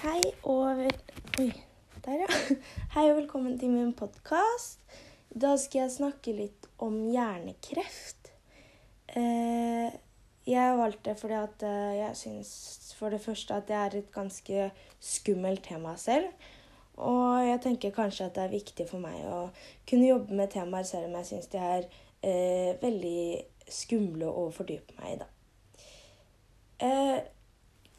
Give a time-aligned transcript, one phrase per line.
[0.00, 0.94] Hei og vel...
[1.42, 1.50] Oi.
[2.94, 4.78] Hei og velkommen til min podkast.
[5.28, 8.30] Da skal jeg snakke litt om hjernekreft.
[9.12, 9.90] Eh,
[10.48, 12.52] jeg valgte fordi at eh, jeg syns
[12.96, 14.70] for det første at det er et ganske
[15.04, 16.30] skummelt tema selv.
[16.96, 19.42] Og jeg tenker kanskje at det er viktig for meg å
[19.84, 21.84] kunne jobbe med temaer selv om jeg syns de er
[22.24, 25.28] eh, veldig skumle å fordype meg i, da.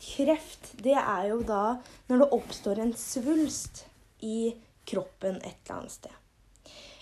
[0.01, 1.77] Kreft, det er jo da
[2.09, 3.85] når det oppstår en svulst
[4.25, 4.55] i
[4.89, 6.17] kroppen et eller annet sted.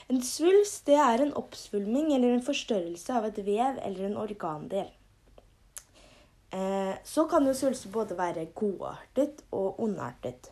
[0.09, 4.89] En svulst det er en oppsvulming eller en forstørrelse av et vev eller en organdel.
[6.49, 10.49] Eh, så kan jo svulster både være godartet og ondartet.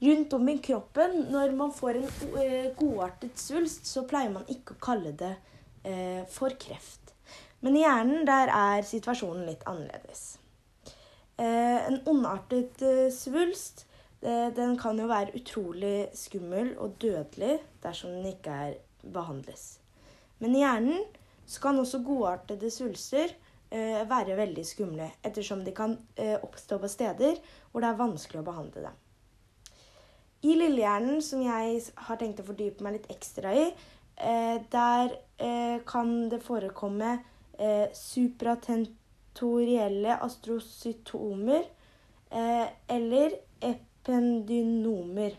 [0.00, 2.08] Rundt om i kroppen, når man får en
[2.40, 5.34] eh, godartet svulst, så pleier man ikke å kalle det
[5.84, 7.12] eh, for kreft.
[7.60, 10.40] Men i hjernen der er situasjonen litt annerledes.
[11.40, 13.86] Eh, en ondartet eh, svulst
[14.20, 19.78] den kan jo være utrolig skummel og dødelig dersom den ikke er behandles.
[20.40, 21.06] Men i hjernen
[21.62, 23.32] kan også godartede svulster
[23.70, 28.42] eh, være veldig skumle, ettersom de kan eh, oppstå på steder hvor det er vanskelig
[28.42, 28.98] å behandle dem.
[30.40, 33.66] I lillehjernen, som jeg har tenkt å fordype meg litt ekstra i,
[34.16, 37.18] eh, der eh, kan det forekomme
[37.58, 37.90] eh,
[39.40, 41.64] supratentorielle astrocytomer
[42.30, 45.36] eh, eller ependynomer.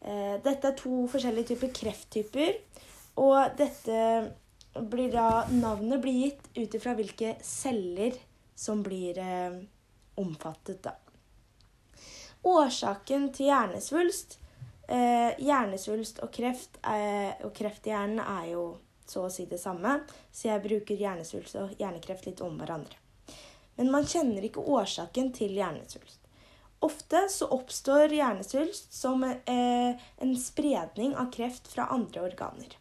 [0.00, 2.58] Eh, dette er to forskjellige typer krefttyper,
[3.16, 3.60] og
[4.90, 8.14] blir da Navnet blir gitt ut ifra hvilke celler
[8.54, 9.60] som blir eh,
[10.16, 10.94] omfattet, da.
[12.42, 14.38] Årsaken til hjernesvulst
[14.90, 18.62] Hjernesvulst og kreft, og kreft i hjernen er jo
[19.10, 19.98] så å si det samme,
[20.32, 22.96] så jeg bruker hjernesvulst og hjernekreft litt om hverandre.
[23.76, 26.20] Men man kjenner ikke årsaken til hjernesvulst.
[26.80, 32.76] Ofte så oppstår hjernesvulst som eh, en spredning av kreft fra andre organer.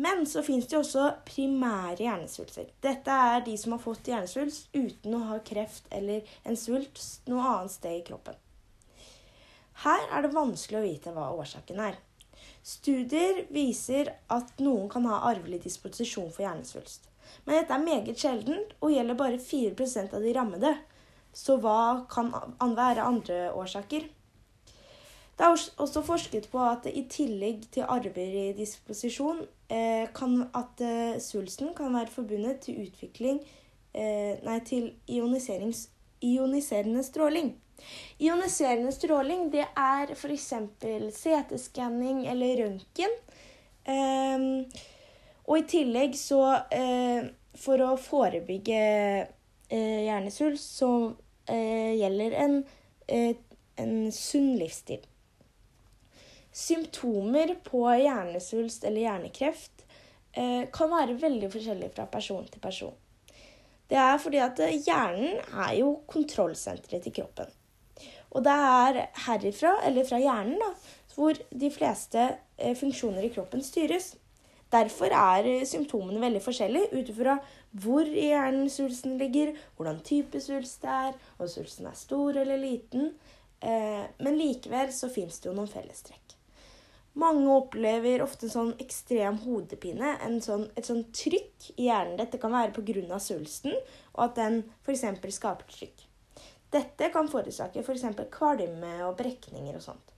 [0.00, 2.68] Men så fins det også primære hjernesvulster.
[2.80, 7.42] Dette er de som har fått hjernesvulst uten å ha kreft eller en svulst noe
[7.42, 8.38] annet sted i kroppen.
[9.82, 11.98] Her er det vanskelig å vite hva årsaken er.
[12.62, 17.08] Studier viser at noen kan ha arvelig disposisjon for hjernesvulst.
[17.44, 20.74] Men dette er meget sjeldent og gjelder bare 4% av de rammede.
[21.32, 22.32] Så hva kan
[22.76, 24.08] være andre årsaker?
[25.38, 31.20] Det er også forsket på at i tillegg til arvelig disposisjon eh, kan at eh,
[31.22, 33.38] svulsten kan være forbundet til utvikling
[33.94, 37.52] eh, Nei, til ioniserende stråling.
[38.18, 40.52] Ioniserende stråling det er f.eks.
[41.14, 43.12] CT-skanning eller røntgen.
[43.88, 44.64] Um,
[45.48, 48.80] og i tillegg så uh, For å forebygge
[49.24, 52.58] uh, hjernesvulst så uh, gjelder en,
[53.08, 55.06] en sunn livsstil.
[56.52, 59.84] Symptomer på hjernesvulst eller hjernekreft
[60.38, 62.92] kan være veldig forskjellige fra person til person.
[63.90, 67.48] Det er fordi at hjernen er jo kontrollsenteret til kroppen.
[68.36, 70.72] Og det er herifra, eller fra hjernen, da,
[71.14, 72.24] hvor de fleste
[72.58, 74.12] eh, funksjoner i kroppen styres.
[74.72, 77.38] Derfor er eh, symptomene veldig forskjellige ut ifra
[77.82, 82.60] hvor i hjernen svulsten ligger, hvordan type svulst det er, om svulsten er stor eller
[82.60, 83.12] liten.
[83.60, 86.36] Eh, men likevel så fins det jo noen fellestrekk.
[87.18, 90.12] Mange opplever ofte en sånn ekstrem hodepine,
[90.44, 92.18] sånn, et sånn trykk i hjernen.
[92.20, 93.18] Dette kan være pga.
[93.18, 93.74] svulsten,
[94.14, 95.34] og at den f.eks.
[95.34, 96.07] skaper trykk.
[96.70, 98.04] Dette kan forårsake f.eks.
[98.12, 100.12] For kvalme og brekninger og sånt.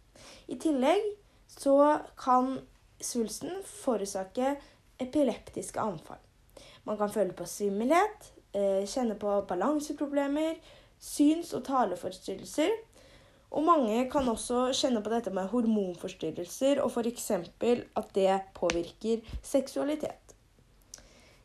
[0.50, 1.04] I tillegg
[1.50, 1.76] så
[2.18, 2.58] kan
[3.00, 4.56] svulsten forårsake
[5.00, 6.20] epileptiske anfall.
[6.84, 10.58] Man kan føle på svimmelhet, eh, kjenne på balanseproblemer,
[11.00, 12.70] syns- og taleforstyrrelser.
[13.50, 17.30] Og mange kan også kjenne på dette med hormonforstyrrelser, og f.eks.
[17.30, 20.34] at det påvirker seksualitet.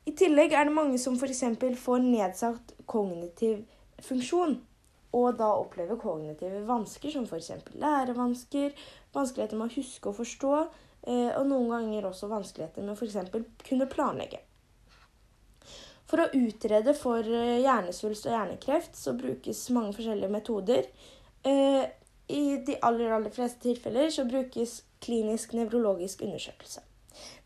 [0.06, 1.44] I tillegg er det mange som f.eks.
[1.82, 3.66] får nedsatt kognitiv
[4.02, 4.60] funksjon
[5.16, 7.52] og da opplever kognitive vansker, som f.eks.
[7.80, 8.76] lærevansker,
[9.16, 10.56] vanskeligheter med å huske og forstå,
[11.08, 13.62] eh, og noen ganger også vanskeligheter med f.eks.
[13.70, 14.42] kunne planlegge.
[16.06, 20.90] For å utrede for eh, hjernesvulst og hjernekreft så brukes mange forskjellige metoder.
[21.46, 21.86] Eh,
[22.28, 26.84] I de aller, aller fleste tilfeller så brukes klinisk nevrologisk undersøkelse.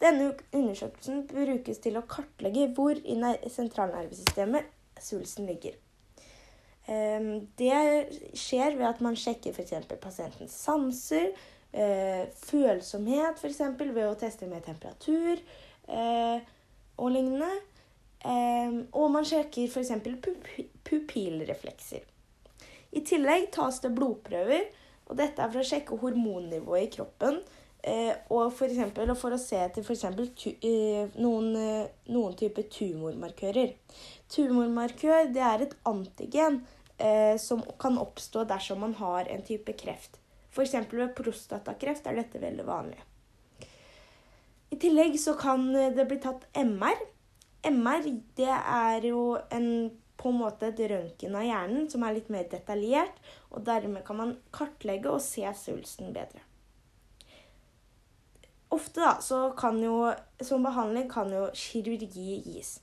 [0.02, 3.20] Denne undersøkelsen brukes til å kartlegge hvor i
[3.54, 4.74] sentralnervesystemet
[5.04, 5.78] svulsten ligger.
[6.90, 9.76] Ehm, det skjer ved at man sjekker f.eks.
[10.02, 11.30] pasientens sanser,
[11.72, 13.62] eh, følsomhet f.eks.
[13.78, 16.40] ved å teste med temperatur eh,
[16.98, 17.52] og lignende.
[18.26, 19.94] Ehm, og man sjekker f.eks.
[20.90, 22.08] pupillreflekser.
[22.90, 24.66] I tillegg tas det blodprøver,
[25.10, 27.38] og dette er for å sjekke hormonnivået i kroppen.
[27.80, 30.10] Eh, og for, eksempel, for å se etter f.eks.
[31.22, 31.54] Noen,
[32.10, 33.78] noen typer tumormarkører.
[34.34, 36.60] Tumormarkør det er et antigen
[37.00, 40.20] eh, som kan oppstå dersom man har en type kreft.
[40.52, 40.76] F.eks.
[40.92, 43.00] ved prostatakreft er dette veldig vanlig.
[44.70, 47.00] I tillegg så kan det bli tatt MR.
[47.66, 48.06] MR
[48.38, 52.46] det er jo en, på en måte et røntgen av hjernen som er litt mer
[52.52, 53.18] detaljert.
[53.50, 56.44] Og dermed kan man kartlegge og se svulsten bedre.
[58.70, 60.12] Ofte da, så kan jo,
[60.46, 62.76] som behandling kan jo kirurgi gis.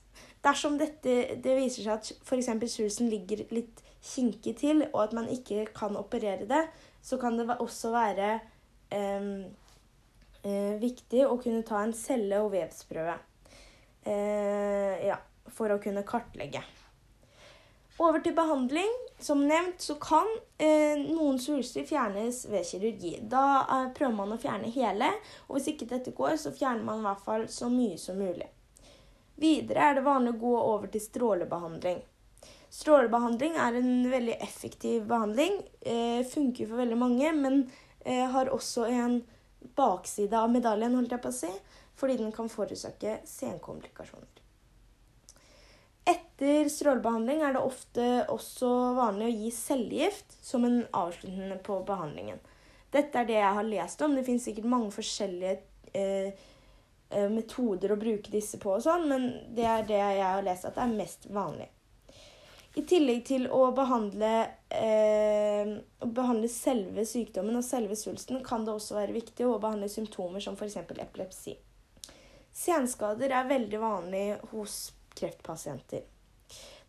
[0.47, 2.51] Dersom dette, det viser seg at f.eks.
[2.71, 6.63] svulsten ligger litt kinkig til, og at man ikke kan operere det,
[7.03, 8.29] så kan det også være
[8.95, 9.27] eh,
[10.47, 13.17] eh, viktig å kunne ta en celle- og vevsprøve.
[14.07, 15.19] Eh, ja,
[15.51, 16.63] for å kunne kartlegge.
[17.99, 18.93] Over til behandling.
[19.19, 20.27] Som nevnt så kan
[20.61, 23.15] eh, noen svulster fjernes ved kirurgi.
[23.25, 25.09] Da eh, prøver man å fjerne hele,
[25.47, 28.45] og hvis ikke dette går, så fjerner man i hvert fall så mye som mulig.
[29.37, 31.99] Videre er det vanlig å gå over til strålebehandling.
[32.73, 35.59] Strålebehandling er en veldig effektiv behandling.
[35.81, 37.59] Eh, funker for veldig mange, men
[38.01, 39.21] eh, har også en
[39.77, 41.53] bakside av medaljen, holdt jeg på å si,
[41.97, 44.43] fordi den kan forårsake senkomplikasjoner.
[46.07, 52.39] Etter strålebehandling er det ofte også vanlig å gi cellegift som en avslutning på behandlingen.
[52.93, 54.15] Dette er det jeg har lest om.
[54.15, 55.57] Det finnes sikkert mange forskjellige
[55.91, 56.45] eh,
[57.09, 60.75] metoder å bruke disse på, og sånn, men det er det jeg har lest at
[60.75, 61.69] det er mest vanlig.
[62.77, 64.31] I tillegg til å behandle,
[64.69, 65.69] eh,
[66.05, 70.53] behandle selve sykdommen og selve svulsten, kan det også være viktig å behandle symptomer som
[70.53, 70.77] f.eks.
[70.77, 71.55] epilepsi.
[72.53, 74.77] Senskader er veldig vanlig hos
[75.17, 76.05] kreftpasienter.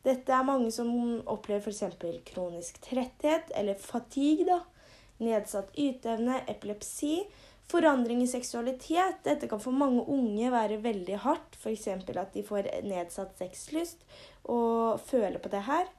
[0.04, 0.92] Dette er mange som
[1.24, 2.20] opplever f.eks.
[2.34, 4.60] kronisk tretthet eller fatigue, da.
[5.24, 7.22] nedsatt yteevne, epilepsi,
[7.68, 9.20] forandring i seksualitet.
[9.24, 11.88] Dette kan for mange unge være veldig hardt, f.eks.
[11.88, 14.04] at de får nedsatt sexlyst
[14.44, 15.90] og føler på det her.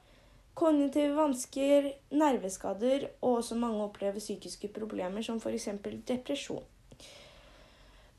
[0.54, 5.68] Kognitive vansker, nerveskader, og også mange opplever psykiske problemer som f.eks.
[6.08, 6.66] depresjon.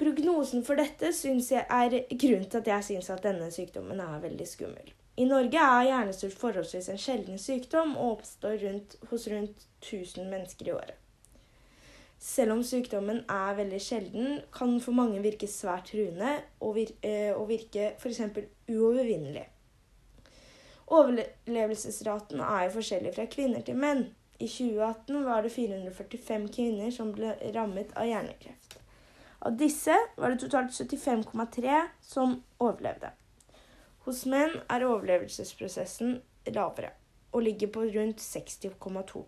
[0.02, 4.24] Prognosen for dette synes jeg er grunnen til at jeg syns at denne sykdommen er
[4.24, 4.96] veldig skummel.
[5.22, 10.72] I Norge er hjernesvulst forholdsvis en sjelden sykdom og oppstår rundt, hos rundt 1000 mennesker
[10.72, 11.01] i året.
[12.22, 17.32] Selv om sykdommen er veldig sjelden, kan for mange virke svært truende og, vir eh,
[17.34, 18.22] og virke f.eks.
[18.70, 19.48] uovervinnelig.
[20.92, 24.04] Overlevelsesraten er jo forskjellig fra kvinner til menn.
[24.38, 28.78] I 2018 var det 445 kvinner som ble rammet av hjernekreft.
[29.42, 33.16] Av disse var det totalt 75,3 som overlevde.
[34.06, 36.20] Hos menn er overlevelsesprosessen
[36.54, 36.94] lavere
[37.32, 39.26] og ligger på rundt 60,2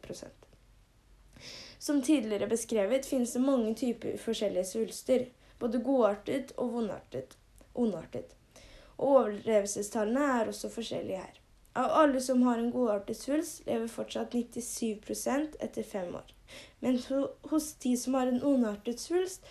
[1.83, 5.25] Som tidligere beskrevet finnes det mange typer forskjellige svulster,
[5.59, 6.77] både godartet og
[7.75, 8.35] ondartet.
[8.97, 11.41] Og overlevelsestallene er også forskjellige her.
[11.75, 16.31] Av alle som har en godartet svulst, lever fortsatt 97% etter fem år.
[16.79, 17.01] Men
[17.51, 19.43] hos de som har en ondartet svulst,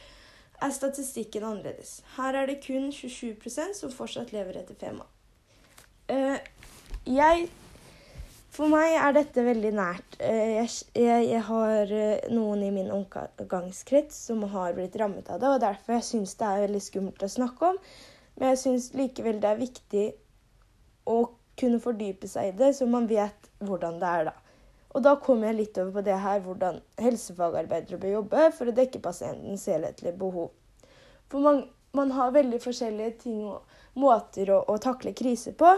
[0.62, 1.99] er statistikken annerledes.
[2.17, 5.12] Her er det kun 27% som fortsatt lever etter fem år.
[6.08, 6.38] Uh,
[7.05, 7.50] jeg
[8.52, 10.16] For meg er dette veldig nært.
[10.20, 15.41] Uh, jeg, jeg, jeg, har uh, noen i min omgangskrets som har blitt rammet av
[15.41, 17.81] det, og derfor jeg det er veldig skummelt å snakke om.
[18.36, 20.06] Men jeg syns likevel det er viktig
[21.08, 21.19] å
[21.58, 24.34] kunne fordype seg i det, så man vet hvordan det er da.
[24.93, 28.77] Og da kommer jeg litt over på det her hvordan helsefagarbeidere bør jobbe for å
[28.77, 30.50] dekke pasientens helhetlige behov.
[31.32, 31.62] For man,
[31.96, 33.65] man har veldig forskjellige ting og
[34.00, 35.72] måter å, å takle kriser på.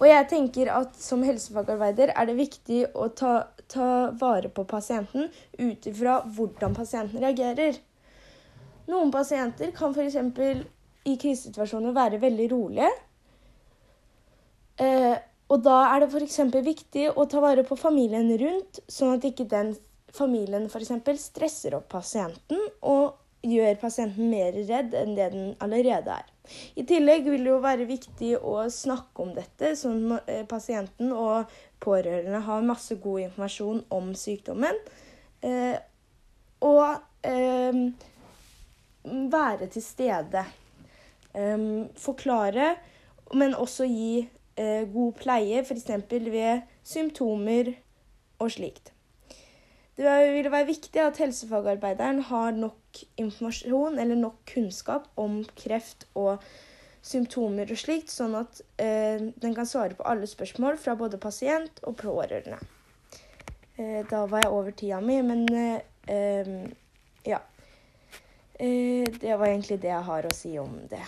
[0.00, 3.34] Og jeg tenker at som helsefagarbeider er det viktig å ta,
[3.68, 7.76] ta vare på pasienten ut ifra hvordan pasienten reagerer.
[8.90, 10.16] Noen pasienter kan f.eks.
[11.04, 12.90] i krisesituasjoner være veldig rolige.
[14.80, 15.16] Eh,
[15.50, 16.40] og da er det f.eks.
[16.64, 19.74] viktig å ta vare på familien rundt, sånn at ikke den
[20.16, 20.94] familien f.eks.
[21.20, 26.26] stresser opp pasienten og gjør pasienten mer redd enn det den allerede er.
[26.78, 31.12] I tillegg vil det jo være viktig å snakke om dette, sånn at eh, pasienten
[31.14, 31.50] og
[31.82, 34.80] pårørende har masse god informasjon om sykdommen.
[35.46, 35.76] Eh,
[36.66, 37.82] og eh,
[39.04, 40.44] være til stede.
[41.30, 42.72] Forklare,
[43.38, 44.24] men også gi
[44.90, 45.86] god pleie, f.eks.
[46.10, 47.70] ved symptomer
[48.42, 48.90] og slikt.
[50.00, 56.40] Det vil være viktig at helsefagarbeideren har nok informasjon eller nok kunnskap om kreft og
[57.04, 61.82] symptomer og slikt, sånn at eh, den kan svare på alle spørsmål fra både pasient
[61.84, 62.56] og pårørende.
[63.76, 66.48] Eh, da var jeg over tida mi, men eh,
[67.28, 67.42] ja.
[68.56, 71.04] Eh, det var egentlig det jeg har å si om det.